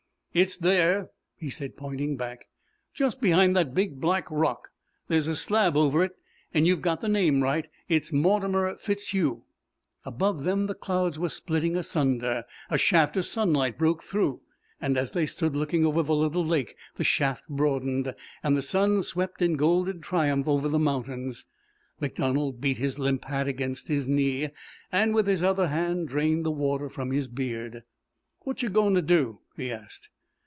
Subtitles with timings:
[0.33, 2.45] "It's there," he said, pointing back.
[2.93, 4.69] "Just behind that big black rock.
[5.09, 6.13] There's a slab over it,
[6.53, 7.67] an' you've got the name right.
[7.89, 9.43] It's Mortimer FitzHugh."
[10.05, 12.45] Above them the clouds were splitting asunder.
[12.69, 14.39] A shaft of sunlight broke through,
[14.79, 19.03] and as they stood looking over the little lake the shaft broadened, and the sun
[19.03, 21.45] swept in golden triumph over the mountains.
[21.99, 24.51] MacDonald beat his limp hat against his knee,
[24.93, 27.83] and with his other hand drained the water from his beard.
[28.43, 30.09] "What you goin' to do?" he asked.